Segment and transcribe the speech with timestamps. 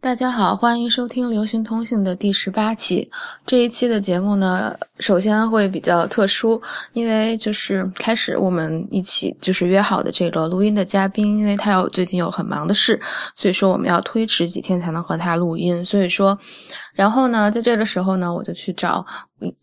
[0.00, 3.10] 大家好，欢迎收听流行通信的第十八期。
[3.44, 12.98] 这一期的节目呢，首先会比较特殊，因为就是开始我们一起就是约好的这个录音的嘉宾，因为他有最近有很忙的事，
[13.34, 15.84] 所以说我们要推迟几天才能和他录音。
[15.84, 16.38] 所以说，
[16.98, 19.06] 然后呢，在这个时候呢，我就去找。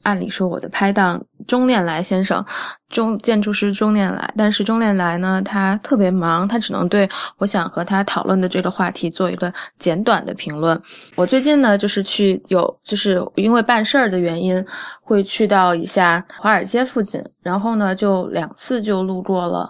[0.03, 2.41] 按理说，我的拍档钟念来先生，
[2.87, 10.81] 钟建筑师钟念来，但是钟念来呢，他特别忙，他只能对我想和他讨论的这个话题做一个简短的评论。
[11.15, 14.65] 我最近呢，就是去有，就是因为办事儿的原因，
[15.01, 19.69] 会去到一下华尔街附近，然后呢，就两次就路过了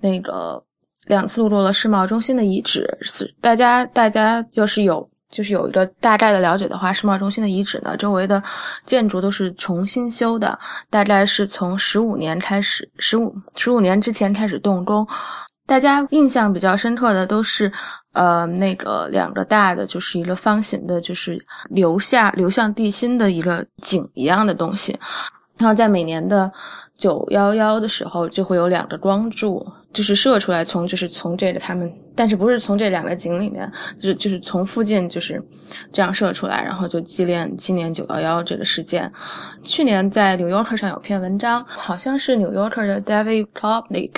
[0.00, 0.64] 那个，
[1.04, 2.88] 两次路过了世贸中心的遗址。
[3.02, 5.11] 是大家，大家要是有。
[5.32, 8.40] 就是有一个大概的了解的话，世贸中心的遗址呢，周围的
[8.84, 10.56] 建筑都是重新修的，
[10.90, 15.04] 大概是从十五年开始，十五十五年之前开始动工。
[15.66, 17.72] 大家印象比较深刻的都是，
[18.12, 24.98] 呃，那个两个大的，就是一个方形的，就是流下流向地心的一个井一样的东西。
[25.56, 26.52] 然后在每年的
[26.98, 29.66] 九幺幺的时候，就会有两个光柱。
[29.92, 35.42] 就是射出来，从就是从这个他们，但是不是从这两个井里面，就就是从附近就是
[35.90, 39.10] 这样射出来，然后就纪念纪念九幺幺这个事件。
[39.62, 44.12] 去年在《纽约客》上有篇文章，好像是《纽约客》的 David Klopnik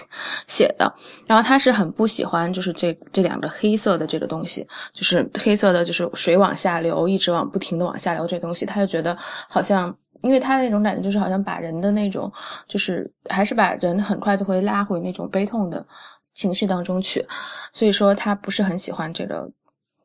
[0.47, 0.93] 写的，
[1.27, 9.17] 然后他是很不喜欢就是这这两个黑色的这个东西，就是黑色的，就是水往下流，一直往不停的往下流这东西，他就觉得
[9.49, 9.95] 好像。
[10.23, 12.33] 因为他那种感觉就是好像把人的那种，
[12.67, 15.87] 就是还是把人很快就会拉回那种悲痛的
[16.35, 17.25] 情绪当中去，
[17.73, 19.49] 所以说他不是很喜欢这个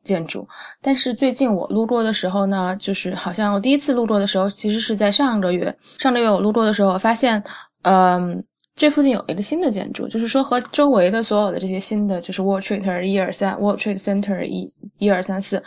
[0.04, 0.46] 建筑。
[0.80, 5.76] 但是最近我路过的时候呢，就是好像我第一次路过的时候，其实是在上个月。
[5.98, 7.42] 上个月我路过的时候，我发现，
[7.82, 8.42] 嗯，
[8.74, 15.62] 这附近有一个新的建筑，就是说和周围的所有的这些新的，就是 World Trade 一二三，World Trade Center 一一二三四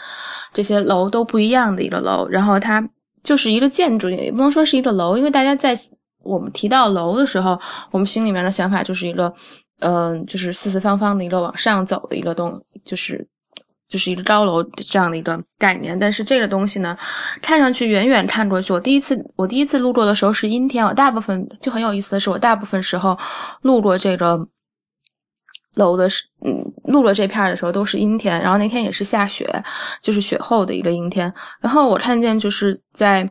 [0.53, 2.87] 这些楼都不一样的一个楼，然后它。
[3.23, 5.73] 就是一个建筑，也不能说是一个楼，因为大家在
[6.23, 7.57] 我们提到楼的时候，
[7.89, 9.33] 我们心里面的想法就是一个，
[9.83, 13.27] 嗯，就是四四方方的一个往上走的一个东，就是
[13.87, 15.97] 就是一个高楼这样的一个概念。
[15.99, 16.97] 但是这个东西呢，
[17.41, 23.17] 看上去远远看过去，我第一次我第一次路过的时候是阴天，我大部分就很有意思的是，我大部分时候
[23.61, 24.47] 路过这个。
[25.75, 29.43] 楼的是，嗯，路过这片的时候都是阴天，然后那天也是下雪，
[30.01, 31.33] 就是雪后的一个阴天。
[31.59, 33.27] 然后我看见就是在，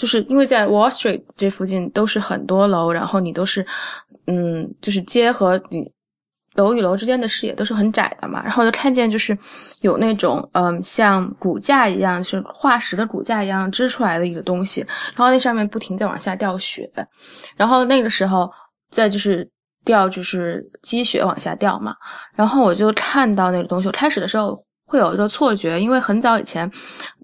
[0.00, 3.66] 就是因为在 Wall Street 这附近都是很多楼，然后你都是，
[4.26, 5.84] 嗯，就是街和你
[6.54, 8.42] 楼与楼之间的视野都是很窄的嘛。
[8.42, 9.36] 然后就看见就是
[9.82, 14.80] 有那种，嗯，像骨架一样，就是化石的骨架一样支出来的一个东西，
[15.14, 16.90] 然后那上面不停在往下掉雪。
[17.56, 18.50] 然后那个时候，
[18.90, 19.46] 再就是。
[19.82, 21.94] 掉就是积雪往下掉嘛，
[22.34, 23.88] 然后我就看到那个东西。
[23.88, 26.68] 我开始的时候会有一个错觉，因为很早以前，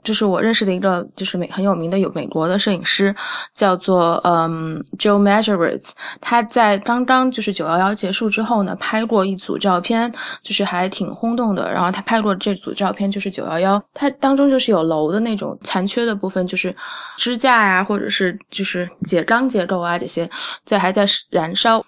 [0.04, 3.12] 就是我认识的一个就是美很有名的有美国的摄影师，
[3.52, 5.90] 叫做嗯 Joe Masuretz，。
[6.20, 10.12] 他在刚刚就是九幺幺结束之后呢，拍过一组照片，
[10.44, 11.68] 就是还挺轰动的。
[11.72, 16.72] 然后他拍过这组照片，就是九幺幺，它当中就是有楼的那种残缺的部分，就是
[17.16, 20.30] 支架呀，或者是就是结钢结构啊这些
[20.64, 21.84] 在还在燃烧。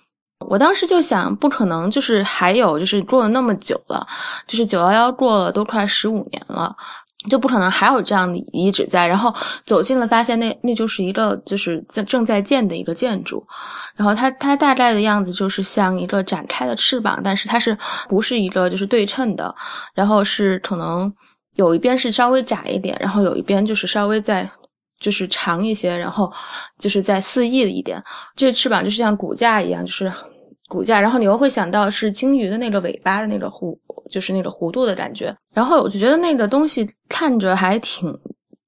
[0.46, 4.06] 我当时就想，不可能，就是还有，就是过了那么久了，
[4.46, 6.74] 就是九幺幺过了都快十五年了，
[7.28, 9.06] 就不可能还有这样的遗址在。
[9.06, 9.34] 然后
[9.66, 13.44] 走近了，发现那那就是一个就是在正在建的一个建筑，
[13.96, 17.76] 然后它它大概的样子就是像一个展开的翅膀，但是它是
[18.08, 19.52] 不是一个就是对称的，
[19.92, 21.12] 然后是可能
[21.56, 24.48] 有一边是稍微窄一点，然后有一边就是稍微在。
[24.98, 26.30] 就是长一些，然后
[26.78, 28.02] 就是在肆意的一点，
[28.36, 30.12] 这个翅膀就是像骨架一样，就是
[30.68, 33.76] 骨架，然后你又会想到是鲸鱼的那个尾巴的那个弧，
[34.10, 35.34] 就是那个弧度的感觉。
[35.54, 38.08] 然后我就觉得那个东西看着还挺，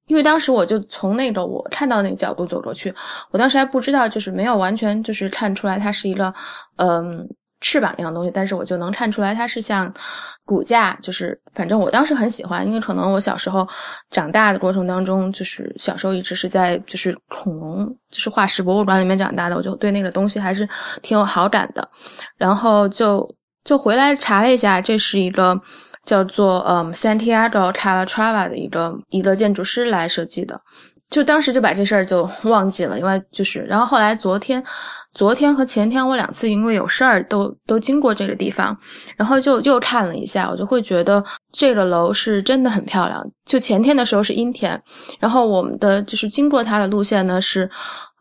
[0.06, 2.94] 因为当时我就从那个我看到那个角度走过去，
[3.30, 6.32] 我当时还不知道，就是没有完全就是看出来它是一个，
[6.76, 7.28] 嗯。
[7.60, 9.92] 翅膀一样东西，但是我就能看出来它是像
[10.46, 13.68] 骨架，就是反正我当时很喜欢，因为可能我小时候
[14.10, 20.66] 长大的过程当中，就是小时候一直是在就是恐龙就是化石博物馆里面长大的，我就对那个东西还是
[21.02, 21.86] 挺有好感的。
[22.36, 23.28] 然后就
[23.62, 25.60] 就回来查了一下，这是一个
[26.04, 30.58] 叫做嗯 Santiago Calatrava 的一个一个建筑师来设计的，
[31.10, 34.64] 就当时就把这事儿就忘记了，因为就是然后后来昨天。
[35.12, 38.76] 昨天和前天我两次因为有事儿都都经过这个地方，
[39.16, 41.22] 然后就又看了一下，我就会觉得
[41.52, 43.20] 这个楼是真的很漂亮。
[43.44, 44.80] 就前天的时候是阴天，
[45.18, 47.68] 然后我们的就是经过它的路线呢是，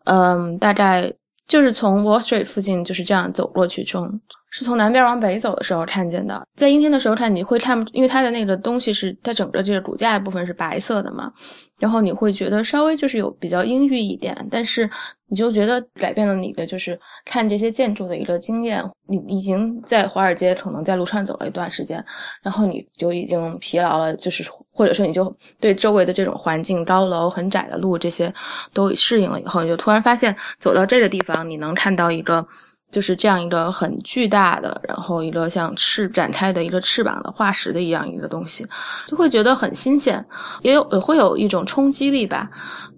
[0.06, 1.14] 嗯，大概
[1.48, 6.42] 就是从 Wall Street 附近就是这样走过去，从是从南边往北走的时候看见的。
[6.56, 11.32] 在阴天的时候看，你会看，因为它的那个东西是它整个这个骨架的部分是白色的嘛，
[11.78, 14.90] 然后你会觉得稍微就是有比较阴郁一点，但是
[15.28, 18.84] 你就觉得改变了你的就是看这些建筑的一个经验。
[19.08, 22.04] 你已经在华尔街可能在路上走了一段时间，
[22.44, 28.32] 然后你就已经疲劳了，就是或者说你就对周围的这种环境、高楼、很窄的路这些
[28.72, 32.46] 都适应了以后，你就突然发现走到这个地方，你能看到一个。
[32.92, 38.66] 就是这样一个很巨大的，然后一个像翅展开的一个翅膀的化石的一样一个东西，
[39.06, 40.26] 就会觉得很新鲜，
[40.62, 42.50] 也有也会有一种冲击力吧，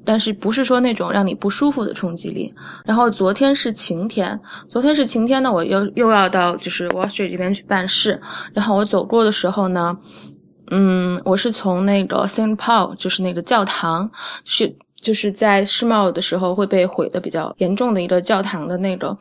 [0.05, 2.53] 但是不是说那种让你不舒服的冲击力。
[2.85, 4.39] 然后昨天是晴天，
[4.69, 8.17] 昨天是晴天呢，我又又要到就是 Wall Street 这边去办事，
[8.53, 9.97] 然后我走过的时候呢，
[10.69, 14.09] 嗯，我是从那个 s i n t Paul，就是那个教堂，
[14.45, 19.17] 是就是在世贸的时候会被毁的比较严重的一个教堂的那个。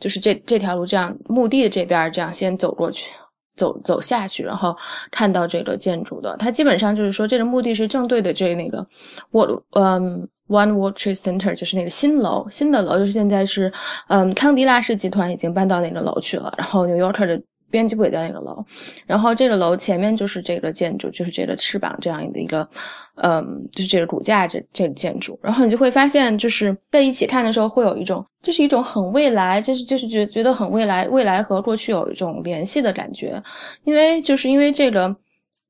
[0.00, 3.10] 就是这这条路这样，墓地这边这样先走过去，
[3.56, 4.76] 走走下去，然后
[5.10, 6.36] 看到这个建筑的。
[6.38, 8.86] 它基本上就是说，这个墓地是正对的这那个
[9.30, 13.72] what 嗯 One World Trade Center，就是那个新楼，新的楼就是现在是
[14.08, 17.40] 嗯康迪拉氏集团已经搬到那个楼去了，然后 New Yorker 的。
[17.74, 18.64] 编辑部也在那个楼，
[19.04, 22.68] 然后这个楼前面就是这个建筑，就是这个翅膀这样的一个，
[23.16, 33.42] 嗯，就是这个骨架这这个建筑，然后你就会发现，就是在一起看的时候，会有一种，就是一种很未来，就是就是觉觉得很未来，未来和过去有一种联系的感觉，
[33.82, 35.12] 因为就是因为这个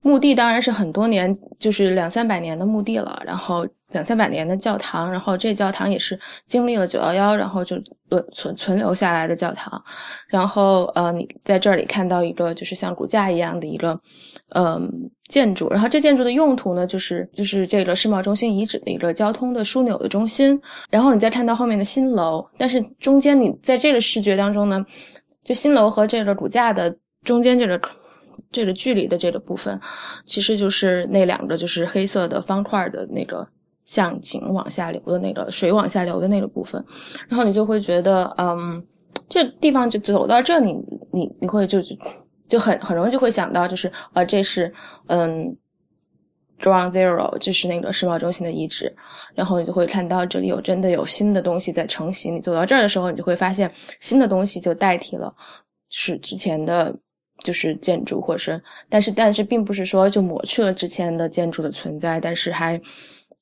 [0.04, 3.66] 墓地当然是很多年，就是两三百年的墓地了，然后。
[3.94, 7.76] 两三百年的教堂，然后这教堂也是经历了九幺幺，然后就
[8.32, 9.80] 存存留下来的教堂。
[10.26, 13.96] 然后呃，你在这里看到一个就是像骨架一样的一个
[14.48, 14.90] 嗯
[15.28, 20.60] 建筑，然后这建筑的用途呢，就是就是这个世贸中心遗址的一个交通的枢纽的中心。
[20.90, 24.84] 然后你再看到后面的新楼，但是中间你在这个视觉当中呢，
[25.44, 26.92] 就新楼和这个骨架的
[27.22, 27.80] 中间这个
[28.50, 29.80] 这个距离的这个部分，
[30.26, 33.46] 其实就是那两个就是黑色的方块的那个。
[33.86, 36.82] 向井往下流的那个水往下流的那个部分，
[37.28, 38.82] 然后你就会觉得，嗯，
[39.28, 40.72] 这地方就走到这，你
[41.12, 41.80] 你你会就
[42.48, 44.72] 就很很容易就会想到，就是啊，这是
[45.08, 45.54] 嗯
[46.58, 48.90] drown Zero，这是那个世贸中心的遗址，
[49.34, 52.34] 然后你就会看到这里有真的有新的东西在成型。
[52.36, 53.70] 你走到这儿的时候，你就会发现
[54.00, 55.30] 新的东西就代替了
[55.90, 56.96] 是之前的，
[57.44, 62.80] 就是建筑，或者是，但是但是并不是说就抹去了之前的建筑的存在，但是还。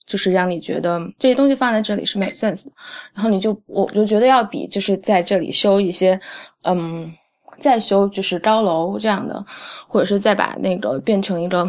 [0.04, 2.72] 就是让你觉得这些东西放在这里是 make sense 的，
[3.14, 6.20] 然后你就我就觉得要比就是在这里修一些，
[6.64, 7.10] 嗯，
[7.56, 9.42] 再修就是高楼这样的，
[9.86, 11.66] 或者是再把那个变成一个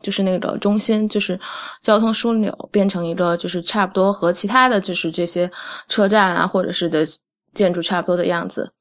[0.00, 1.38] 就是那个中心，就是
[1.82, 5.50] 交通枢纽变成一个就是差不多和其他的就是这些
[5.88, 7.04] 车站啊或者是的
[7.52, 8.72] 建筑差不多的样子，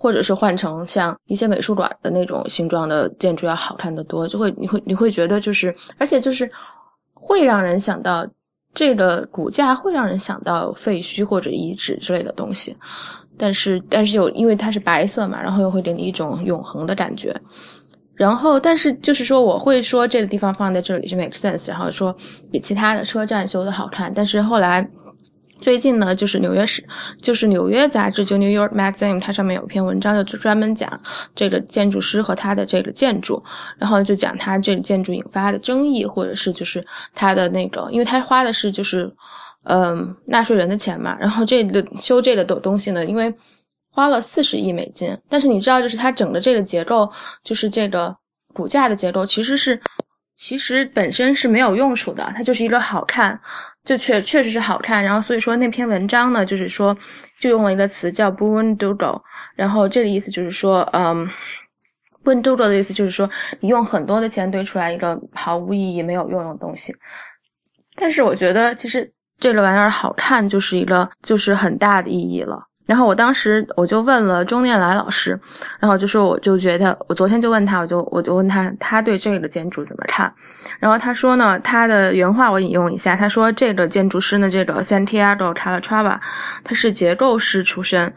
[0.00, 6.50] 或者是换成像一些美术馆的那种形状的建筑要好看的多，就会你会你会觉得就是而且就是
[7.14, 8.26] 会让人想到。
[8.72, 12.76] 这个骨架会让人想到废墟或者遗址之类的东西，
[13.36, 17.34] 但是但是有因为它是白色嘛，然后又会给你一种永恒的感觉。
[18.14, 22.14] 然后但是就是说我会说这个地方放在这里是 make sense，然后说
[22.52, 24.88] 比其他的车站修的好看，但是后来。
[25.60, 26.82] 最近呢，就是纽约市，
[27.20, 31.00] 就是纽约杂志，就 New York Magazine，它上面有篇文章，就专门讲
[31.34, 33.42] 这个建筑师和他的这个建筑，
[33.78, 36.84] 然后就讲他这个建筑引发的争议，或者是就是
[37.14, 39.12] 他的那个，因为他花的是就是，
[39.64, 43.32] 嗯，纳税人的钱嘛，然后这个修这个东东西呢，因为
[43.90, 47.10] 花了四十亿美金，但是你知道，就是它整个这个结构，
[47.44, 48.16] 就是这个
[48.54, 49.80] 骨架的结构，其实是。
[50.40, 53.38] 其实本身是没有用处的，它就是一个好看，
[53.84, 55.04] 就确确实是好看。
[55.04, 56.96] 然后所以说那篇文章呢，就是说
[57.38, 59.22] 就用了一个词叫 b o o n d o g l
[59.54, 61.26] 然后这个意思就是说，嗯
[62.24, 63.28] b o o n d o g l 的意思就是说
[63.60, 66.96] 你用很多的钱堆出来一个毫无意义、没有用的东西。
[67.96, 72.69] 但是我觉得其实这个玩意儿好看就是一个就是很大的意义了。
[72.86, 75.38] 然后我当时我就问了钟念来老师，
[75.78, 80.32] 然后就说我就觉得我昨天就问他，我就我就问他他对这个建筑怎么看，
[80.80, 86.18] 然后他说呢，他的原话我引用一下，他说这个建筑师呢，这个 Santiago Calatrava，
[86.64, 88.12] 他是结构师出身，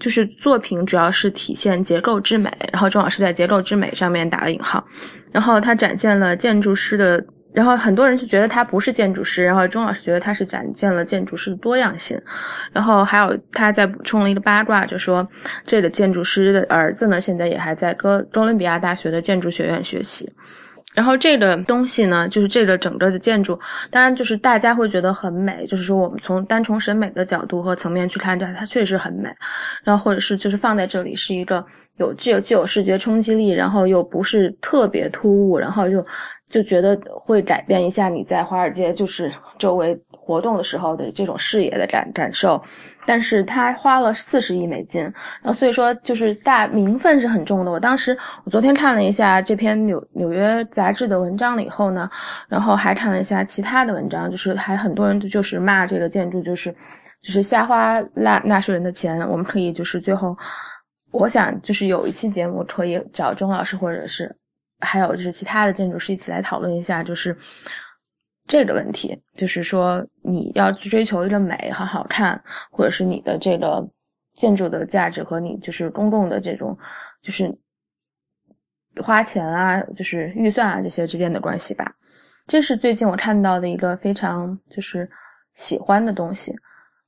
[0.00, 4.84] 就是作品主要是体现结构之美，然后正好是在结构之美上面打了引号，
[5.30, 7.24] 然后他展现了建筑师的。
[7.52, 12.20] 然后很多人就觉得他不是建筑师，然后钟老师觉得他是展现了建筑师的多样性，
[12.72, 15.26] 然后还有他在补充了一个八卦，就说
[15.64, 20.32] 这个建筑师的儿子呢，现在也还在哥哥伦比亚大学的建筑学院学习，
[20.94, 23.58] 然后这个东西呢，就是这个整个的建筑，
[23.90, 29.28] 当然就是大家会觉得很美，就是说我们从单从审美的角度和层面去看它，它确实很美。
[29.84, 31.64] 然后或者是就是放在这里是一个
[31.98, 36.04] 有具有具有视觉冲击力，然后又不是特别突兀，然后又
[36.50, 39.98] 就觉得会改变一下你在华尔街就是周围。
[40.22, 42.62] 活动的时候的这种视野的感感受，
[43.04, 45.12] 但是他花了四十亿美金，然
[45.44, 47.72] 后所以说就是大名分是很重的。
[47.72, 52.08] 我当时我昨天看了一下这篇纽纽约杂志的文章了以后呢，
[52.48, 56.70] 然后还看了一下其他的文章，就是还很多人就是骂这个建筑就是
[57.20, 59.18] 就是瞎花纳纳税人的钱。
[59.28, 60.36] 我们可以就是最后，
[61.10, 64.32] 我想就是有一期节目可以找钟老师或者是
[64.80, 67.36] 还有就是其他的建筑师一起来讨论一下，就是。
[68.46, 73.88] 这个问题就是说，你要去追求一个美和好看，或者是你的这个
[74.34, 76.76] 建筑的价值和你就是公共的这种
[77.22, 77.56] 就是
[79.00, 81.94] 花钱啊，就是预算啊这些之间的关系吧。
[82.48, 85.08] 这是最近我看到的一个非常就是
[85.52, 86.52] 喜欢的东西。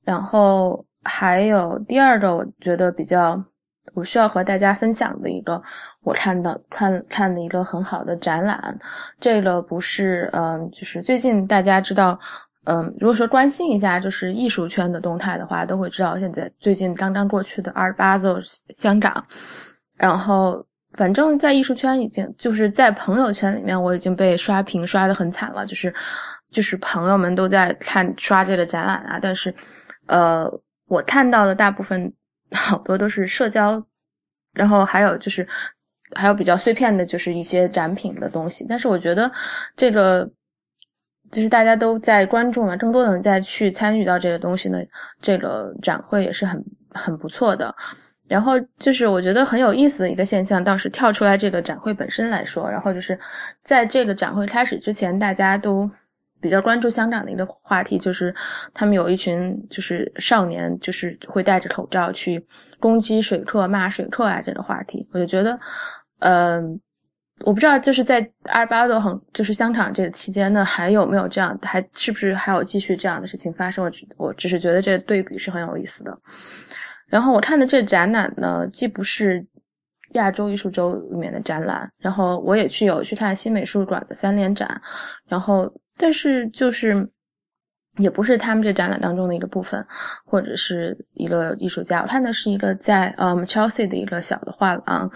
[0.05, 3.45] 然后还有第二个，我觉得比较。
[3.95, 5.61] 我需要和大家分享的一个
[6.03, 8.79] 我看到看看的一个很好的展览，
[9.21, 12.19] 这个不是嗯，就是最近大家知道，
[12.65, 18.39] 嗯，如果说关心一下就是艺术圈的动态的话，都会知道现在最近刚刚过去的二八周
[18.75, 19.23] 香港，
[19.97, 25.93] 然后反正在艺术圈已经就是在朋友圈里面我已经被刷屏刷的很惨了，就是
[26.51, 29.53] 就是朋友们都在看刷这个展览啊，但是
[30.07, 30.49] 呃，
[30.87, 32.13] 我看到的大部分。
[32.53, 33.85] 好多都是社交，
[34.53, 35.47] 然后还有就是，
[36.15, 38.67] 还有比较碎片的，就是一些展品的东西。
[38.69, 39.31] 但是我觉得
[39.77, 40.29] 这个
[41.31, 44.79] 就是大家都在关注嘛，更多的人在去参与到这个东西呢，
[45.21, 47.75] 这个展会也是很很不错的。
[48.29, 53.19] 然后就是我觉得很有意思的一个现象，倒是跳出来这个展会本身来说，然后就是
[53.59, 55.91] 在这个展会开始之前，大家都。
[56.43, 58.35] 比较关注香港的一个话题，就是
[58.75, 62.45] 他们有一群就是少年，就是会戴着口罩去
[62.81, 65.09] 攻击水客、骂水客啊这个话题。
[65.13, 65.59] 我就觉得，
[66.19, 66.81] 嗯，
[67.45, 73.85] 我不知道就是在二八的很就是香港这个期间呢，还有没有这样，还是不是还有继续这样的事情发生？
[73.85, 76.19] 我我只是觉得这个对比是很有意思的。
[77.07, 79.47] 然后我看的这展览呢，既不是
[80.15, 84.83] 亚洲艺术周里面的展览，然后我也去有去看新美术馆的三联展，
[85.29, 85.73] 然后。
[85.99, 87.09] 但是就是，
[87.99, 89.87] 也不是他们这展览当中的一个部分，
[90.25, 92.01] 或者是一个艺术家。
[92.01, 95.11] 我看的是一个在嗯 Chelsea 的一个小的画廊，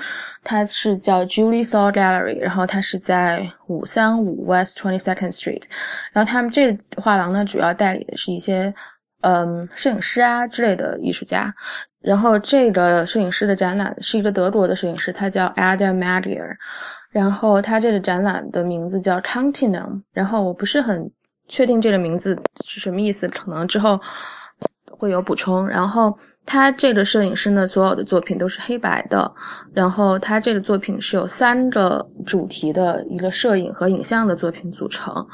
[0.44, 5.64] 它是叫 Julie Saw Gallery，然后它是在五三五 West Twenty Second Street。
[6.12, 8.72] 然后他们这画廊呢，主要代理的是一些
[9.22, 11.54] 嗯摄影师啊之类的艺术家。
[12.02, 16.54] 然后这个摄影师的展览是一个德国的摄影师，他叫 Adam Magier。
[17.16, 21.10] 然后他这个展览的名字叫 Continuum，然后我不是很
[21.48, 23.98] 确定这个名字是什么意思，可能之后
[24.90, 25.66] 会有补充。
[25.66, 29.32] 然后他这个摄影师呢，所有的作品都是黑白的，
[29.72, 35.26] 然后他这个作品是有三个主题的一个摄影和影像的作品组成。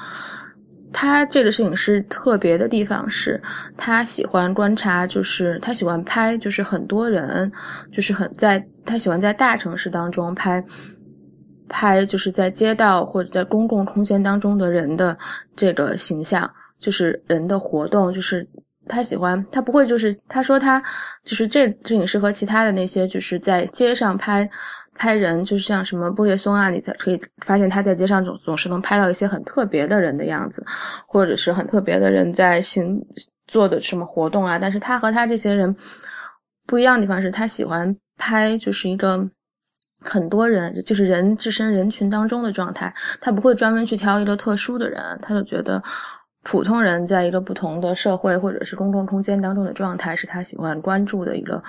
[0.92, 3.42] 他这个摄影师特别的地方是，
[3.76, 7.50] 他喜欢观察，就是他喜欢拍，就是很多人，
[7.90, 10.64] 就是很在他喜欢在大城市当中拍。
[11.73, 15.17] 拍就是在街道或者在公共空间当中的人的
[15.57, 16.49] 这个形象，
[16.79, 18.47] 就是人的活动，就是
[18.87, 20.81] 他喜欢，他不会就是他说他
[21.25, 24.49] 就是这摄影师和其他的那些就是在街上拍
[24.95, 30.62] 拍人，就是像什么布列松啊，你才可以发现他在街上总总是能拍到一些很特别的人的样子，
[31.07, 33.02] 或者是很特别的人在行
[33.47, 34.59] 做的什么活动啊。
[34.59, 35.75] 但是他和他这些人
[36.67, 39.26] 不一样的地方是他喜欢拍就是一个。
[40.04, 45.82] 很多人就是人置身人群当中的状态，他不会专门去挑一个特殊的人，他就觉得
[46.42, 51.62] 普通人在一个不同的社会或者是公共空间当中的状态是他喜欢关注的一个，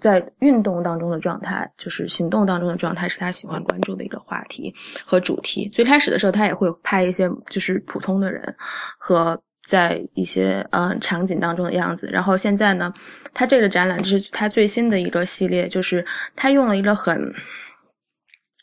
[0.00, 5.68] 在运动当中的状态，就是行动当中的状态是他喜欢关注的一个话题和主题。
[5.68, 8.54] 最开始的时候，他也会拍一些就是普通的人
[8.98, 9.40] 和。
[9.66, 12.92] 在一些嗯场景当中的样子，然后现在呢，
[13.32, 16.04] 他这个展览就是他最新的一个系列，就是
[16.34, 17.32] 他用了一个很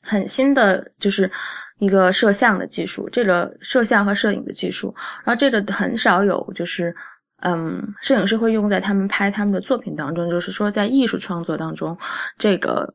[0.04, 1.30] 很新的，就是
[1.78, 6.94] 一个摄像的技术，这个摄像和摄影的技术，然后这个很少有，就是
[7.42, 11.98] 嗯，摄影师会用在他们拍他们的作品当中，就是说在艺术创作当中，
[12.38, 12.94] 这个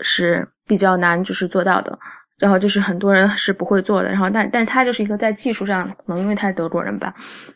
[0.00, 1.96] 是比较难就是做到的。
[2.44, 7.10] 然后就是很多人是不会做的，然后但但是他就是一个在技术上，可能因为他是德国人吧，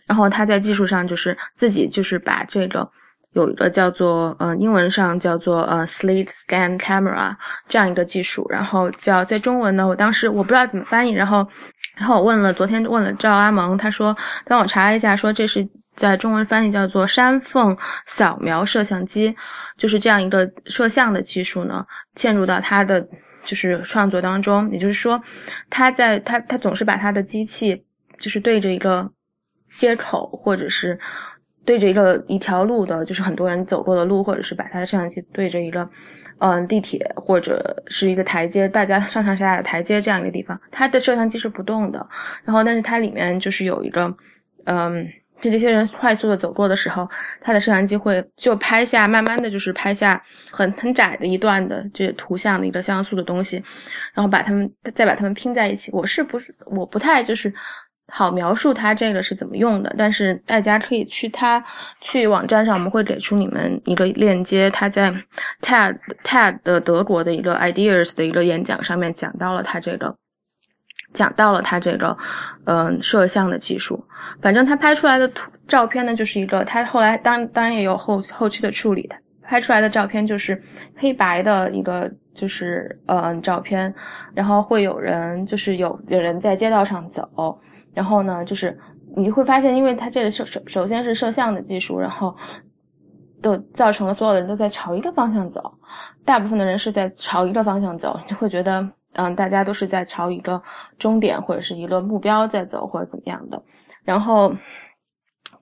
[0.06, 2.90] 然后他在技术上就是自己就是把这个
[3.32, 7.36] 有一个叫做呃英文上叫做呃 Slit Scan Camera
[7.68, 11.46] 这样一个技术，然后叫在中文呢，我当时我不知道怎么翻译，然后
[11.98, 14.16] 然后我问了昨天问了赵阿蒙，他说
[14.46, 17.76] 帮我查了一下，说这是在中文翻译叫做山缝
[18.06, 19.36] 扫描摄像机，
[19.76, 21.84] 就是这样一个摄像的技术呢，
[22.16, 23.06] 嵌入到他的
[23.48, 25.20] 就是创作当中，也就是说
[25.68, 27.84] 他在他他总是把他的机器
[28.20, 29.10] 就是对着一个
[29.74, 30.98] 接口或者是。
[31.64, 35.86] 对着一个一条路的，就是很多人走过的路，或者是把他的摄像机对着一个，
[36.38, 41.98] 嗯，地铁或者是一个台阶，大家上上下下的台阶这样一个地方，它的摄像机是不动的。
[42.42, 44.16] 然后，但是它里面就是有一个，
[44.64, 45.06] 嗯，
[45.40, 47.08] 就这些人快速的走过的时候，
[47.40, 53.56] 它的摄像机会就拍下，慢慢的就是拍下很很窄的一段的这图像的一个像素的东西，
[54.14, 55.90] 然后把它们再把它们拼在一起。
[55.92, 57.52] 我是不是我不太就是。
[58.10, 61.62] 好描述它这个是怎么用的，但是大家可以去它
[62.00, 64.70] 去网站上，我们会给出你们一个链接。
[64.70, 65.12] 他在
[65.60, 70.16] TED TED 的德国的一个 Ideas 的一个演讲上面讲到了他这个，
[71.12, 72.16] 讲到了他这个，
[72.64, 74.02] 嗯，摄像的技术。
[74.40, 80.60] 反正他拍出来的图照片呢，就是一个他后来当当然也有后后期的处理的，拍出来的照片就是
[80.96, 83.92] 黑白的一个就是嗯照片，
[84.34, 87.58] 然后会有人就是有有人在街道上走。
[87.94, 88.78] 然后呢，就是
[89.16, 92.36] 你会发现，因为它这个首首首先是摄像的技术，然后
[93.42, 95.72] 都造成了所有的人都在朝一个方向走，
[96.24, 100.62] 大部分的人是在朝一个方向走，就会觉得，嗯，大家都是在朝一个
[100.98, 103.62] 终点或者是一个目标在走或者怎么样的。
[104.04, 104.54] 然后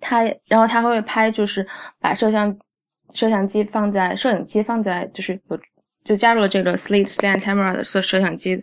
[0.01, 1.67] 他，然后他会拍，就是
[2.01, 2.57] 把摄像
[3.15, 5.59] 摄像机放在摄影机放在，就是有
[6.05, 8.63] 就加入了这个 sleep Stand Camera 的摄摄像机，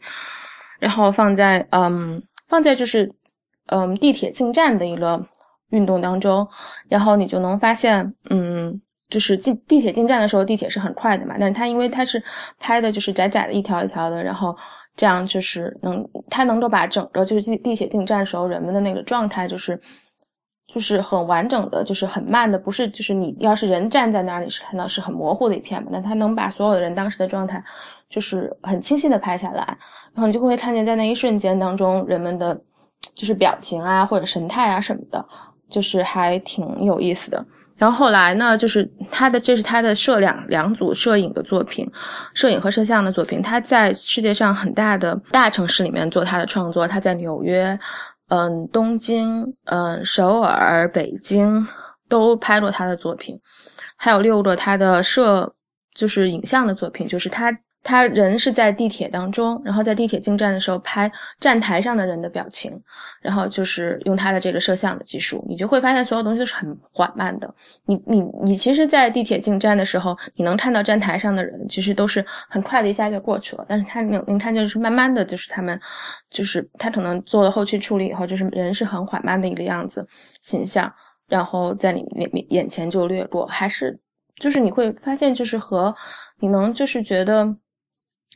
[0.79, 3.13] 然后放在嗯放在就是。
[3.67, 5.25] 嗯，地铁进站的一个
[5.69, 6.45] 运动当中，
[6.89, 8.81] 然后你就能发现，嗯，
[9.13, 11.35] 就是进地铁进站的时候，地铁是很快的嘛。
[11.39, 12.21] 但是它因为它是
[12.59, 14.55] 拍的，就是窄窄的一条一条的，然后
[14.95, 19.79] 这样就是能，它能够把整个就是地铁进站时候人们的那个状态，就是
[20.73, 25.89] 就是很完整的，就是很慢的，不是就是你要是人站在那里是看到是很模糊的一片嘛。
[25.91, 27.63] 那它能把所有的人当时的状态
[28.09, 29.63] 就是很清晰的拍下来，
[30.13, 32.59] 然后你就会看见在那一瞬间当中人们的。
[33.15, 35.23] 就是表情啊，或者神态啊什么的，
[35.69, 37.45] 就是还挺有意思的。
[37.75, 41.89] 然后后来呢，就是他的这是他的摄两两组摄影的作品，
[42.33, 43.41] 摄影和摄像的作品。
[43.41, 47.77] 他在世界上很大的大城市里面做他的创作，他在纽约、
[48.29, 51.67] 嗯东京、嗯首尔、北京
[52.07, 53.39] 都拍过他的作品，
[53.97, 55.53] 还有六个他的摄
[55.93, 57.51] 就是影像的作品，就是他。
[57.83, 62.81] 他人是在地铁当中，然后在地铁进站的时候拍站台上的人的表情，
[63.21, 67.53] 然后就是用他的这个摄像的技术，你就会发现所有东西都是很缓慢的。
[67.85, 73.65] 你你你，其实，在地铁进站的时候，你能看到站台上的人，其实都是很快的一下就过去了。
[73.67, 75.77] 但是他能能看见是慢慢的就是他们，
[76.29, 80.07] 就是他可能做了后期处理以后，就是人是很缓慢的一个样子
[80.41, 80.89] 形象，
[81.27, 83.99] 然后在你面眼前就掠过，还是
[84.39, 85.93] 就是你会发现就是和
[86.39, 87.53] 你能就是觉得。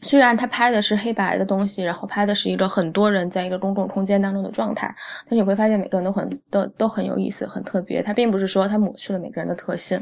[0.03, 4.93] 虽然他拍的是黑白的东西，然后拍的是一个很多人在一个公共空间当中的状态，
[5.27, 8.01] 但你会发现每个人都很都都很有意思，很特别。
[8.01, 9.99] 他并不是说他抹去了每个人的特性，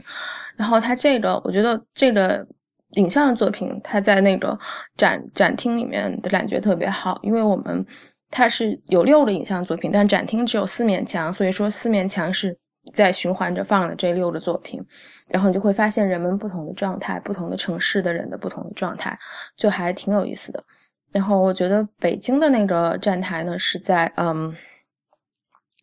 [0.57, 2.45] 然后他这个我觉得这个
[2.91, 4.57] 影像的作品，他在那个
[4.97, 7.85] 展展厅里面的感觉特别好，因为我们
[8.29, 12.57] 它是有六个影像作品，但展厅只有四面墙，所以说四面墙是。
[12.93, 14.79] 在循环着放的这六个作品，
[15.27, 19.17] 然后你就会发现人们不同的状态，不同的城市的人的不同的状态，
[19.57, 20.63] 就还挺有意思的。
[21.11, 24.53] 然后我觉得北京的那个站台呢，是在嗯，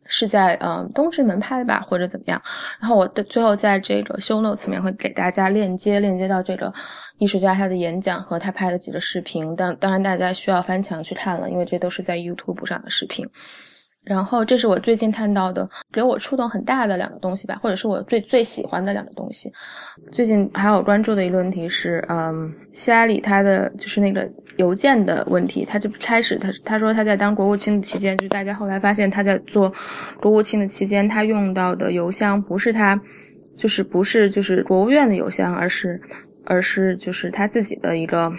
[0.06, 2.40] 是在嗯东直门拍吧，或者怎么样。
[2.78, 6.72] 然后我的最后在这个 show notes 里面会给大家链接，链接到这个
[7.18, 9.56] 艺术家他的演讲和他拍的几个视频。
[9.56, 13.26] 当当然大家需要翻墙去看了，因为这都是在 YouTube 上的视频。
[14.04, 19.52] 然后，这是我最近看到的给我触动很大的两个东西吧，或者是我最最喜欢的两个东西。
[20.10, 29.72] 最近还有关注的一个问题是，嗯，希拉里他的就是那个邮件的问题，他就开始他他说他在当国务卿的期间，就大家后来发现他在做
[30.20, 33.00] 国务卿的期间，他用到的邮箱不是他，
[33.56, 36.00] 就是不是就是国务院的邮箱，而是
[36.44, 38.32] 而是就是他自己的一个。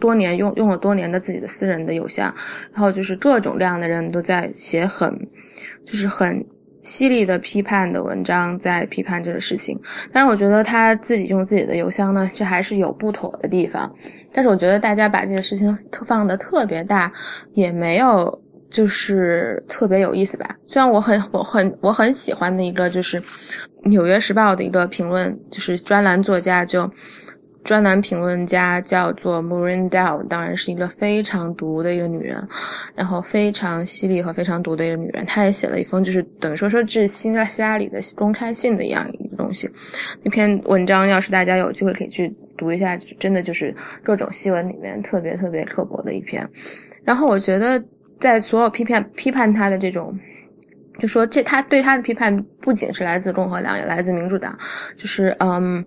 [0.00, 2.34] 多年用用了多年的自己的私人的邮箱，
[2.72, 5.12] 然后就是各种各样的人都在写很，
[5.84, 6.44] 就是很
[6.82, 9.78] 犀利的批判的文章，在批判这个事情。
[10.12, 13.92] 但是我觉得他自己用自己的邮箱呢，这还是有不妥的地方。
[14.32, 17.12] 但是我觉得大家把这个事情特放的特别大，
[17.52, 20.54] 也没有就是特别有意思吧。
[20.66, 23.20] 虽然我很我很我很喜欢的一个就是
[23.84, 26.88] 《纽约时报》的一个评论，就是专栏作家就。
[27.68, 32.42] 专栏评论家叫做 Maureen Dell，当然是一个非常毒的一个女人，
[32.94, 35.26] 然后非常犀利和非常毒的一个女人。
[35.26, 39.68] 她也写了一封，就是等于说说致希拉希拉里的公开信的一样一个东西。
[40.22, 46.48] 那篇文章，要是大家有机会可以去读一下，真的就是各种新闻里面特别特别刻薄的一篇。
[47.04, 47.84] 然后我觉得，
[48.18, 50.18] 在所有批判批判她的这种，
[50.98, 54.56] 就说这他对他的批判不仅是来自共和党，也来自民主党，
[54.96, 55.84] 就是嗯。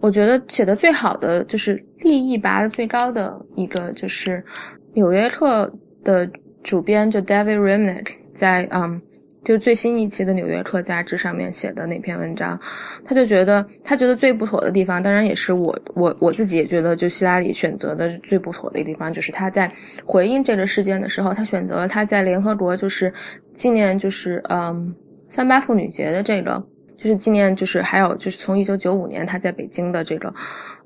[0.00, 4.32] 我觉得写的最好的就是利益拔的最高的一个，就是
[4.92, 5.66] 《纽约客》
[6.04, 6.28] 的
[6.62, 9.00] 主编就 David Remnick 在嗯，
[9.42, 12.60] 就最新一期的《纽约客》杂志上面写的那篇文章，
[13.04, 19.70] 他就觉得他觉得最不妥的地方，当然也是我我我自己也觉得，就希拉里选择的最不妥的一个地方，就是他在
[20.04, 23.12] 回应这个事件的时候，他选择了他在联合国就是
[23.54, 24.94] 纪念就是嗯
[25.30, 26.62] 三八妇女节的这个。
[26.96, 30.32] 就是纪念，就是还有就是从一九九五年他在北京的这个，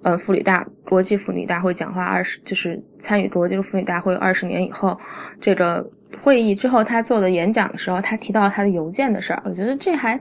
[0.02, 4.98] 呃，妇女大国际妇女大会讲话二十，就是参与国际妇女大会二十年以后，
[5.40, 5.88] 这个
[6.20, 10.20] 会议之后他做的演讲的时候，他提到他的邮件的事儿，我觉得这还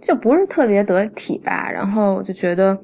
[0.00, 1.68] 就不是特别得体吧。
[1.68, 2.78] 然后我就觉得，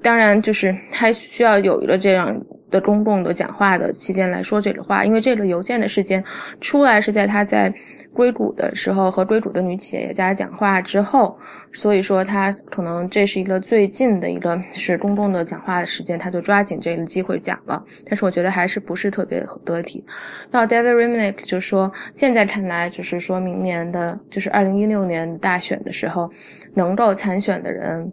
[0.00, 2.34] 当然就是还需要有一个这样
[2.70, 6.24] 的公共的讲话的期间来说这个话，因为这个邮件的事件
[6.60, 7.72] 出来是在他在。
[8.14, 11.38] 硅谷的时候和硅谷的女企业家讲话之后，
[11.72, 17.82] 所以说他可能这是一个最近的一个是公共的讲话的时间，他就抓紧这个机会讲了。
[18.04, 20.04] 但是我觉得还是不是特别得体。
[20.50, 26.30] 那 David Remnick 就说，现在看来就是说明年的，就是二零一六年大选的时候，
[26.74, 28.12] 能够参选的人，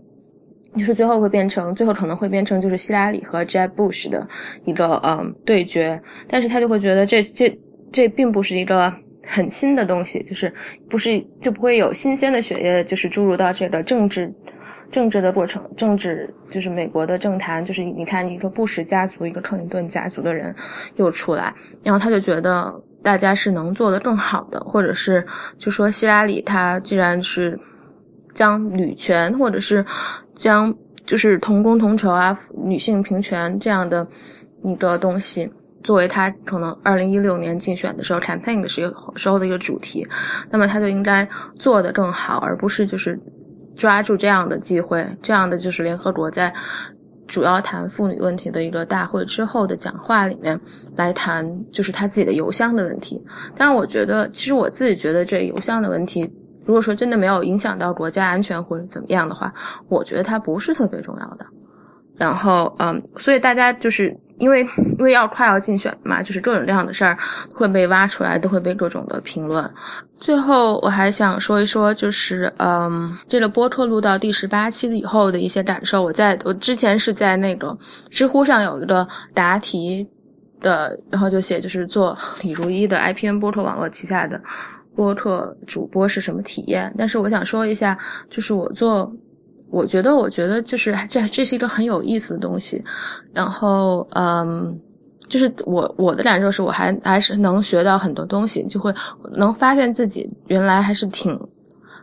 [0.76, 4.26] 就是最后会变成，最后可能会变成就是希拉里和 Jeb Bush 的
[4.64, 6.02] 一个嗯对决。
[6.30, 7.60] 但是他就会觉得这这
[7.92, 8.94] 这并不是一个。
[9.30, 10.52] 很新的东西，就是
[10.90, 14.34] 不是就不会有新鲜的血液，就是注入到这个政治
[14.92, 20.54] 政治的过程，政治就是美国的政坛，就是你看一个布什家族，一个克林顿家族的人
[20.96, 25.26] 又出来，然后他就觉得大家是能做得更好的，或者是
[25.58, 27.58] 就说希拉里他既然是
[28.34, 29.86] 将女权或者是
[30.34, 34.08] 将就是同工同酬啊，女性平权这样的
[34.64, 35.52] 一个东西。
[35.84, 40.06] 作为他可能二零一六年竞选的时候 campaign 的时候时候的一个主题，
[40.50, 43.20] 那么他就应该做得更好，而不是就是
[43.76, 46.54] 抓住这样的机会，这样的就是联合国在
[47.28, 50.60] 主要谈妇女问题的一个大会之后的讲话里面
[50.96, 53.24] 来谈，就是他自己的邮箱的问题。
[53.56, 56.30] 但是我觉得，其实我自己觉得这邮箱的问题，
[56.66, 59.54] 如果说真的没有影响到国家安全或者怎么样的话，
[59.88, 61.46] 我觉得它不是特别重要的。
[62.20, 64.16] 然后，嗯，所以大家就是。
[64.40, 64.66] 因为
[64.98, 67.18] 因为要快要竞选嘛，就是各种各样的事儿
[67.54, 69.70] 会被挖出来，都会被各种的评论。
[70.18, 76.02] 最后我还想说一说，就是嗯，这个播客录到第十八期以后的一些感受。
[76.02, 77.78] 我在我之前是在那个
[78.10, 80.08] 知乎上有一个答题
[80.62, 84.42] 的，然后就写就是做李如一的 IPN 播客网络旗下的
[84.96, 86.96] 播客主播是什么体验。
[86.98, 87.98] 但是我想说一下，
[88.30, 89.14] 就是我做。
[89.72, 92.84] 我觉得，我觉得就是这这是一个很有意思的东西，
[93.32, 94.80] 然后，嗯，
[95.28, 98.92] 就是我我的感受是我还还是能学到很多东西，就会
[99.34, 101.40] 能发现自己原来还是挺，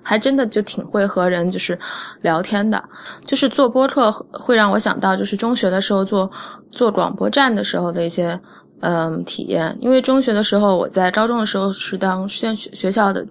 [0.00, 1.76] 还真的就挺会和人就是
[2.22, 2.82] 聊天的，
[3.26, 6.30] 就是做播客会让我想到就是中学的时候做
[6.70, 8.40] 做广播站的时候的一些
[8.80, 13.26] 嗯体验，因为中学的时候我在高中的时候是当宣学校的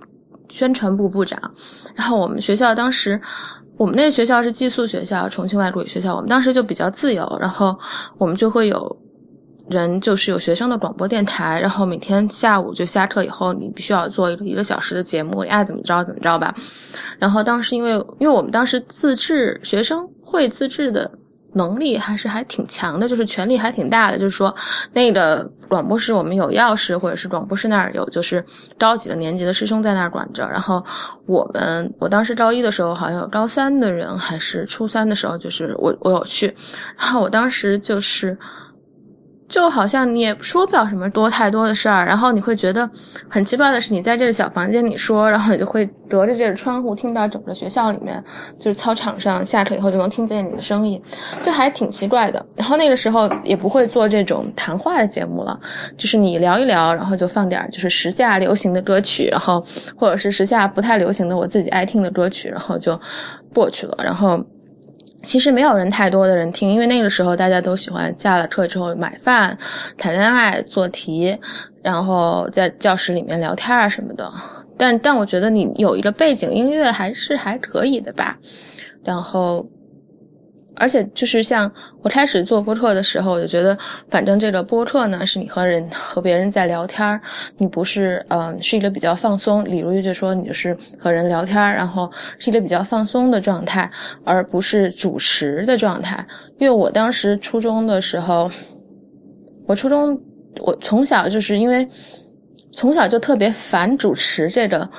[0.49, 1.39] 宣传部部长，
[1.95, 3.21] 然后我们学校当时。
[3.77, 6.15] 我们那个学校是寄宿学校，重庆外国语学校。
[6.15, 7.77] 我们当时就比较自由，然后
[8.17, 8.97] 我们就会有
[9.69, 16.53] 人，就是有学生的广播电台，然后每天下午就下课以后，你必须要做一个一个小时的节目，你爱怎么着怎么着吧。
[17.19, 21.11] 然后当时因为，因为我们当时自制学生会自制的。
[21.55, 24.17] 能力还是还挺强的，就是权力还挺大的。
[24.17, 24.53] 就是说，
[24.93, 28.43] 那个广播室我们有钥匙，或者是广播室那儿有，就是
[28.77, 30.47] 高几个年级的师兄在那儿管着。
[30.49, 30.83] 然后
[31.25, 36.53] 我们，我当时高一的时候，好像有高三的人，还是初三的时候，就是我我有去。
[36.97, 38.37] 然后我当时就是。
[39.47, 42.89] 就好像你也说不了什么多太多的事儿，然后你会觉得
[43.29, 48.21] 很奇怪的是，你在这个小房间里说，然后你就会隔着这个窗户听到整个学校里面，
[48.59, 50.99] 就是操场上下课以后就能听见你的声音，
[51.43, 52.43] 就还挺奇怪的。
[52.55, 55.57] 然后那个时候也不会做这种谈话的节目了，
[55.95, 59.63] 就是你聊一聊，然后就放点就是时下流行的歌曲，然后
[59.95, 62.99] 或者是时下不太流行的我自己爱听的歌曲，然后就
[63.53, 63.95] 过去了。
[64.03, 64.43] 然后。
[65.25, 69.57] 其实没有人太多的人听，因为那个时候大家都喜欢下了课之后买饭、
[69.97, 71.35] 谈恋爱、做题，
[71.81, 74.31] 然后在教室里面聊天啊什么的。
[74.77, 78.37] 但但我觉得你有一个背景音乐还是还可以的吧。
[79.03, 79.65] 然后。
[80.75, 83.77] 而且就是像我开始做播客的时候，我就觉得，
[84.09, 87.19] 反正这个播客呢，是你和人和别人在聊天
[87.57, 89.63] 你不是嗯，是一个比较放松。
[89.65, 93.89] 李如玉就说，你就是和人聊天然后是一个比较放松的状态，
[94.23, 96.25] 而不是主持的状态。
[96.57, 98.51] 因为我当时初中的时候，
[99.67, 100.19] 我初中
[100.59, 101.87] 我从小就是因为
[102.71, 104.89] 从小就特别烦主持这个。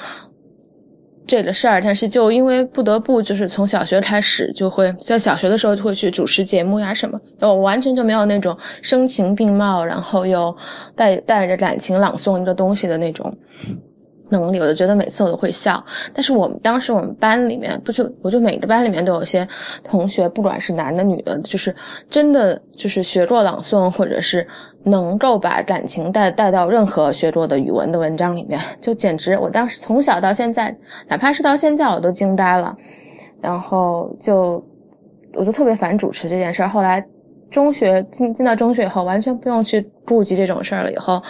[1.26, 10.56] 这个事儿，但是就因为不得不，就是从小学开始就会在小学的时候就会去主持节目呀什么，我完全就没有那种声情并茂，然后又
[10.94, 13.36] 带带着感情朗诵一个东西的那种。
[14.30, 15.82] 能力，我就觉得每次我都会笑。
[16.12, 19.46] 但是我们当时我们班里面，不就我就每个班里面都有些
[19.84, 21.74] 同学，不管是男的女的，就是
[22.10, 24.46] 真的就是学过朗诵，或者是
[24.82, 30.76] 能够把感情带带到任何学过的语文的文章里面，就简直我当时从小到现在，
[31.08, 32.76] 哪怕是到现在我都惊呆了。
[33.40, 34.64] 然后就
[35.34, 36.68] 我就特别烦主持这件事儿。
[36.68, 37.04] 后来
[37.50, 40.92] 中学进进到中学以后，完全不用去顾及这种事儿了。
[40.92, 41.22] 以后。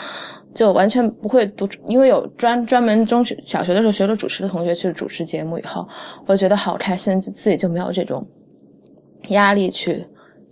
[0.56, 5.86] 就完全不会读，因为有专专门中学、小学的时候学了主持的同学去主持节目以后，
[6.24, 8.26] 我就觉得好开心，自己就没有这种
[9.28, 10.02] 压力去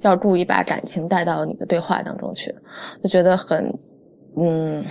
[0.03, 2.55] 要故意把感情带到你的对话当中去，
[3.03, 3.73] 就觉得很
[4.37, 4.85] 嗯，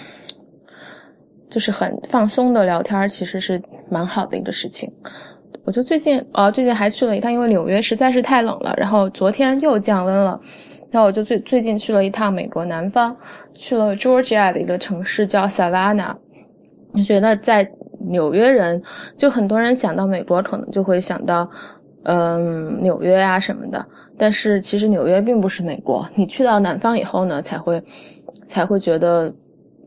[1.48, 4.92] 就是很放松的聊天，其实是蛮好的一个事情。
[5.64, 10.42] 我就最近哦，最近还去了一趟，因为纽约实在是太冷了，然后昨天又降温了。
[10.94, 13.18] 然后我就最最近去了一趟美国南方，
[13.56, 16.16] 去了 Georgia 的一个城市叫 Savannah。
[16.92, 17.68] 你觉得在
[18.12, 18.80] 纽约人，
[19.18, 21.50] 就很多人想到美国，可能就会想到，
[22.04, 23.84] 嗯，纽约啊什么的。
[24.20, 26.08] 但是其实纽约并不是美国。
[26.14, 27.84] 你去到南方以后呢，才会
[28.46, 29.34] 才会觉得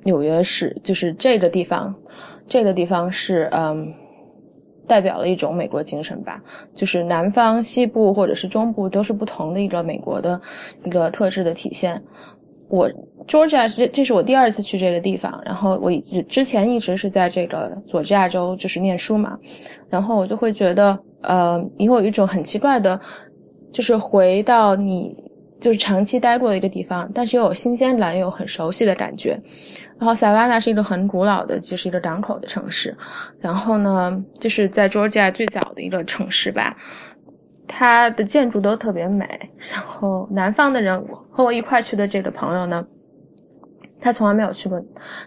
[0.03, 1.95] 纽约是就是这个地方，
[2.49, 3.95] 这个地方是嗯。
[4.87, 6.41] 代表了一种美国精神吧，
[6.75, 10.41] 就是南方、西部或者是中部都是不同的一个美国的
[10.85, 12.03] 一个特质的体现。
[12.69, 12.91] 我
[13.29, 15.91] Georgia 这这是我第二次去这个地方，然后我
[16.29, 19.39] 之前一直是在这个佐治亚州就是念书嘛，
[19.89, 22.99] 然后我就会觉得，呃，你有一种很奇怪的，
[23.71, 25.17] 就是回到你
[25.59, 29.39] 就是长期待过的一个地方，但是又有新鲜感又有很熟悉的感觉。
[29.99, 32.95] 然后萨瓦纳是一个很古老的，就是一个港口的城市。
[33.41, 36.77] 然后呢，就是在 Georgia 最早的一个城市吧，
[37.67, 39.27] 它的建筑都特别美。
[39.73, 42.87] 然后南方的人和我一块去的这个朋友呢，
[43.99, 44.79] 他从来没有去过，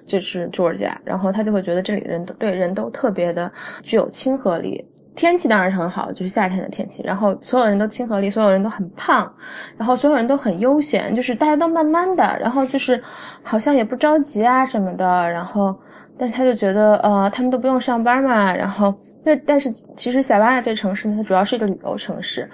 [0.06, 4.86] 就是 Georgia，然后他就会觉得这里人都对人都特别的具有亲和力。
[5.20, 7.04] 天气当然是很好，就是夏天的天气。
[7.04, 9.30] 然后所有人都亲和力，所有人都很胖，
[9.76, 13.04] 然后所有人都很悠闲，就是大家都慢慢的，然后就是
[13.44, 15.06] 好像也不着急啊什么的。
[15.30, 15.78] 然后，
[16.18, 18.56] 但是他就觉得，呃，他们都不用上班嘛。
[18.56, 22.50] 然后，那但是其实塞瓦纳这城市呢，它主要是一个旅游城市，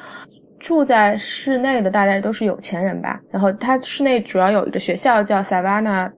[0.58, 3.20] 住在市内的大概都是有钱人吧。
[3.30, 6.12] 然后它市内主要有一个学校叫塞瓦纳。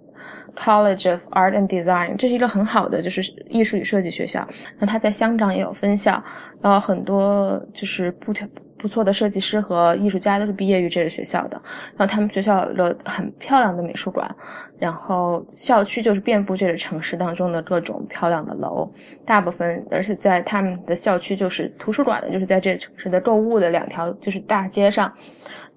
[0.55, 4.39] College of Art and Design，这是一个很好的就是艺术与设计学校。
[4.77, 6.23] 然后它在香港也有分校，
[6.61, 8.33] 然后很多就是不
[8.77, 11.61] 不错的设计师和艺术家都是毕业于这个学校的。
[11.95, 14.29] 然后他们学校有个很漂亮的美术馆，
[14.77, 18.89] 然后校区就是遍布这个城市当中的各种漂亮的楼。
[19.25, 25.11] 大部分而且在他们的校区就是图书馆的，就是在这城市的购物的两条就是大街上。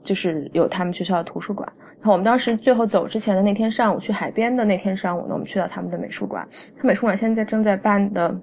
[0.03, 6.49] 就是有他们学校的图书馆，然后我们当时最后走之前的那天上午去海边的那天上午呢，我们去到他们的美术馆。
[6.79, 8.35] 他美术馆现在正在办的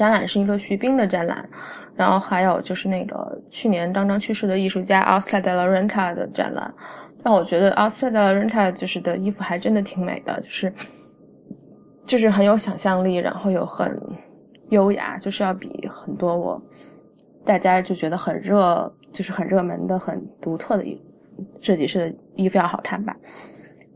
[0.00, 1.46] 展览是一个徐冰的展览，
[1.94, 6.72] 然后还有就是那个去年刚刚去世的艺术家 Oscar de la Renta 的展览。
[7.22, 10.72] 让我觉得 Oscar de la Renta 就是的衣服还真的挺美的，就是
[12.06, 14.00] 就是很有想象力，然后又很
[14.70, 16.62] 优雅，就是要比很多我
[17.44, 18.90] 大家就觉得很热。
[19.12, 20.96] 就是很热门的、很独特的一
[21.60, 23.16] 设计师的衣服要好看吧。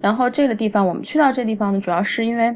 [0.00, 2.52] 然后这个地方，我们去到这地方呢，主要是因为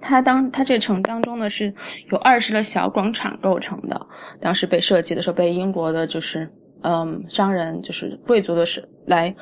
[0.00, 1.72] 它当它这城当中呢是
[2.10, 4.06] 有二十个小广场构成的。
[4.40, 6.50] 当时被设计的时候，被英国的就是
[6.82, 9.34] 嗯商人，就是贵族的是来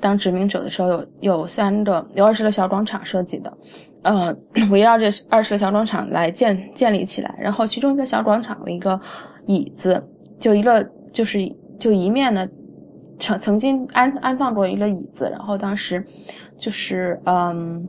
[0.00, 3.52] 当殖民者的时候，有有三个有二十个小广场设计的，
[4.02, 4.36] 呃，
[4.70, 7.34] 围绕这二十个小广场来建建立起来。
[7.38, 9.00] 然后其中一个小广场的一个
[9.46, 10.02] 椅子，
[10.38, 11.40] 就一个就是。
[11.76, 12.46] 就一面呢，
[13.18, 16.02] 曾曾经安安放过一个椅子，然后当时
[16.56, 17.84] 就是嗯，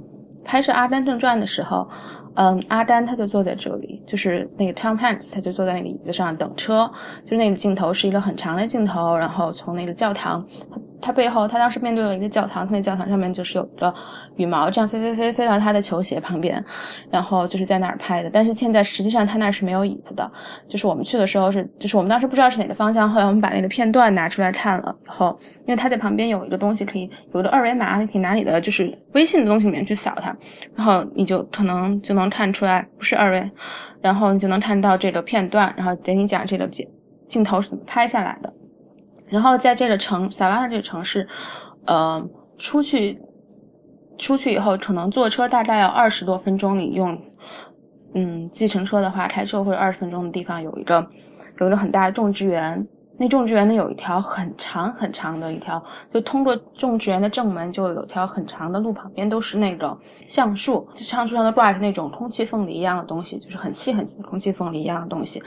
[0.46, 1.88] 拍摄《阿甘正传》的时候，
[2.36, 6.90] 嗯，阿丹他就坐在这里，就是那个 Tom Hanks 他就坐在那个椅子上等车，
[7.24, 10.46] 就是那个镜头是一个很长的镜头，然后从那个教堂。
[11.02, 13.94] 他背后，他当时面对了一个教堂，他那教堂上面就是有着
[14.38, 16.64] 羽毛这样飞飞飞飞到他的球鞋旁边，
[17.10, 18.30] 然后就是在那儿拍的。
[18.30, 20.30] 但是现在实际上他那是没有椅子的，
[20.68, 30.36] 就是我们去的时候是，就是我们当时不知道是哪个方向，后来我们把那个片段拿出来看了以后，因为他在旁边有一个东西可以，有个二维码，你可以拿你的就是微信的东西里面去扫它，
[30.76, 33.52] 然后你就可能就能看出来不是二维，
[34.02, 36.88] 然后你就能看到这个片段，然后给你讲这个镜
[37.28, 38.54] 镜头是怎么拍下来的。
[39.36, 41.28] 然后在这个城萨瓦纳这个城市，
[41.86, 42.26] 呃，
[42.58, 43.19] 出去
[44.17, 46.80] 出去以后，可能坐车大概要二十多分钟。
[46.80, 47.21] 你用
[48.13, 51.06] 嗯计程车的话，开车或者二十分钟的地方有一个
[51.60, 52.88] 有一个很大的种植园。
[53.17, 55.82] 那种植园呢，有一条很长很长的一条，
[56.13, 59.97] 就通过种植园的正门，就有条很长的路，旁边都是那个
[60.28, 65.41] 橡树，就橡树上都挂着那种空气凤梨一样的东西，就是很细很细的空气凤梨一样的东西，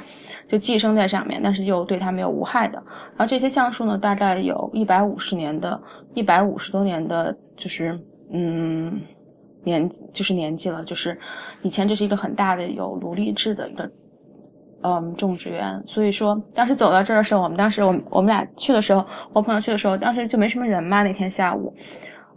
[0.47, 2.83] 就寄生在上面，但是又对它没有无害的。
[3.17, 5.79] 然后这些橡树呢，大概有一百五十年的，
[6.15, 8.01] 一百五十多年的，就是
[8.33, 8.99] 嗯
[9.63, 11.19] 年就是年纪了，就是
[11.63, 13.91] 以前这是一个很大的有奴隶制的一个。
[14.83, 15.83] 嗯，种植园。
[15.87, 21.03] 所以说，当时走到这儿的时候，我们当时，我我们俩去的时候，我朋友去的时候，当时就没什么人嘛。
[21.03, 21.75] 那天下午，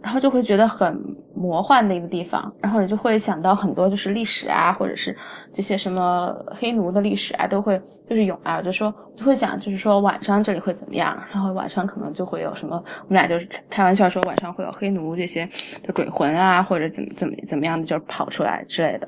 [0.02, 1.00] 然后就会觉得很
[1.34, 5.16] 魔幻的一个地方，然后你就会想到很多就是历史啊，或者是
[5.52, 11.16] 这些什么黑奴的历史啊，都会就是有啊，就说就会想，就是说晚上这里会怎么样？
[11.32, 12.76] 然后晚上可能就会有什么，
[13.08, 15.48] 我们俩就是开玩笑说晚上会有黑奴这些
[15.84, 19.06] 的鬼魂啊，或者怎么怎么怎么样的，就是跑出来之类的。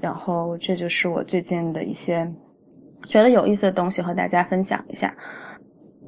[0.00, 2.32] 然后这就是我最近的一些。
[3.04, 5.12] 觉得有意思的东西和大家分享一下，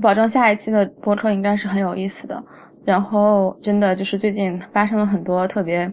[0.01, 2.43] 保证下一期的播客应该是很有意思的。
[2.85, 5.91] 然后真的就是最近发生了很多特别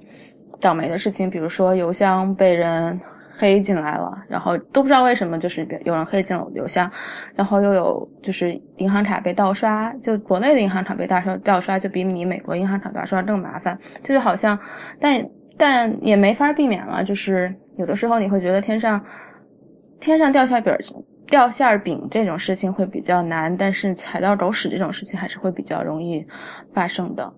[0.59, 2.99] 倒霉的事情，比如说邮箱被人
[3.31, 6.91] 黑进来了，然后都不知道为什么，就是有人黑进了我的邮箱，
[7.33, 14.59] 然后又有就是银行卡被盗刷，就国内的银行卡被盗刷，盗刷就比你美国银行卡盗刷更麻烦，就是好像，
[14.99, 15.25] 但
[15.57, 19.01] 但也没法避免了，就是有的时候你会觉得天上。
[20.01, 20.73] 天上掉馅饼，
[21.27, 26.25] 掉馅饼这种事情会比较难，但是踩到狗屎这种事情还是会比较容易
[26.73, 27.31] 发生的。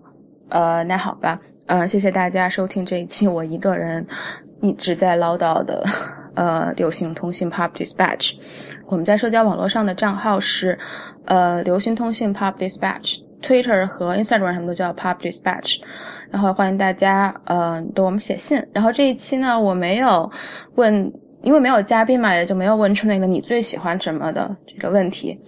[0.48, 4.04] 呃，那好吧，嗯，谢谢大家收听这一期我一个人
[4.62, 5.84] 一直在唠叨的
[6.34, 8.34] 呃流行通信 Pop Dispatch。
[8.86, 10.78] 我们在社交网络上的账号是
[11.26, 15.80] 呃流行通信 Pop Dispatch，Twitter 和 Instagram 什么都叫 Pop Dispatch。
[16.30, 18.66] 然后欢迎大家呃给我们写信。
[18.72, 20.30] 然后这一期呢，我没有
[20.76, 21.12] 问。
[21.44, 25.38] 因为没有嘉宾嘛，也就没有问出那个你最喜欢什么的这个问题。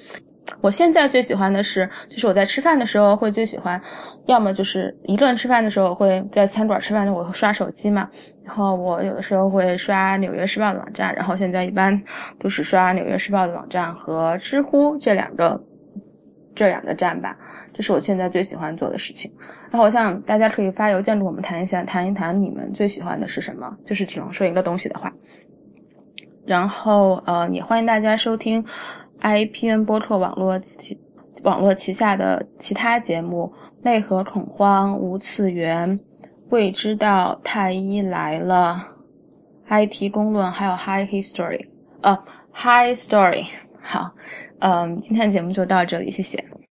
[0.60, 3.80] 我现在最喜欢的是，就是我在吃饭的时候会最喜欢，
[4.26, 8.08] 要么就是一个人吃饭的时候会在餐馆吃饭的，我会刷手机嘛。
[8.44, 12.00] 然后我有的时候会刷《纽约时报》的网站，然后现在一般
[12.38, 15.60] 都是刷《纽约时报》的网站和知乎这两个
[16.54, 17.36] 这两个站吧。
[17.74, 19.30] 这是我现在最喜欢做的事情。
[19.70, 23.76] 然后我想大家可以发邮件给我们谈一下，谈一谈你们最喜欢的是什么。
[23.84, 25.12] 就是只能说一个东西的话。
[26.46, 28.64] 然后，呃，也欢迎大家收听
[29.20, 30.96] IPN 播客网络旗
[31.42, 35.98] 网络旗下的其他节目，《内核恐慌》《无次元》
[36.50, 38.86] 《未知道》《太医来了》
[39.86, 41.58] 《IT 公论》，还有《High History》
[42.00, 42.16] 呃，
[42.54, 43.44] 《High Story》。
[43.80, 44.12] 好，
[44.60, 46.65] 嗯，今天的节目就到这里，谢谢。